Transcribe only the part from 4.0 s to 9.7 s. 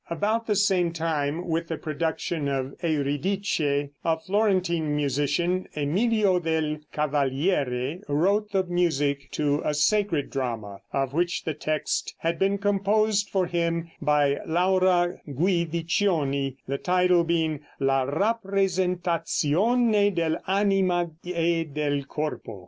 a Florentine musician, Emilio del Cavaliere, wrote the music to